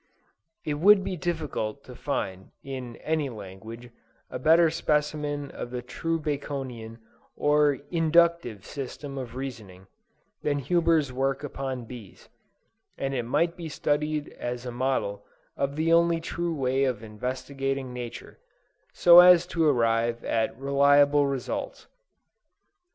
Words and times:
It 0.65 0.79
would 0.79 1.03
be 1.03 1.15
difficult 1.15 1.83
to 1.83 1.93
find, 1.93 2.49
in 2.63 2.95
any 3.03 3.29
language, 3.29 3.91
a 4.31 4.39
better 4.39 4.71
specimen 4.71 5.51
of 5.51 5.69
the 5.69 5.83
true 5.83 6.19
Baconian 6.19 6.97
or 7.35 7.77
inductive 7.91 8.65
system 8.65 9.19
of 9.19 9.35
reasoning, 9.35 9.85
than 10.41 10.57
Huber's 10.57 11.13
work 11.13 11.43
upon 11.43 11.85
bees, 11.85 12.29
and 12.97 13.13
it 13.13 13.25
might 13.25 13.55
be 13.55 13.69
studied 13.69 14.29
as 14.39 14.65
a 14.65 14.71
model 14.71 15.23
of 15.55 15.75
the 15.75 15.93
only 15.93 16.19
true 16.19 16.55
way 16.55 16.83
of 16.83 17.03
investigating 17.03 17.93
nature, 17.93 18.39
so 18.93 19.19
as 19.19 19.45
to 19.45 19.63
arrive 19.69 20.23
at 20.23 20.57
reliable 20.57 21.27
results. 21.27 21.85